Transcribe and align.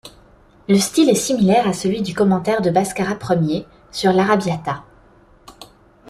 Le 0.67 0.79
style 0.79 1.11
est 1.11 1.13
similaire 1.13 1.67
à 1.67 1.73
celui 1.73 2.01
du 2.01 2.15
commentaire 2.15 2.63
de 2.63 2.71
Bhāskara 2.71 3.19
I 3.43 3.67
sur 3.91 4.11
l'Aryabhata. 4.13 4.83